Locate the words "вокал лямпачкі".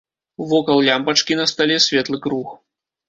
0.53-1.37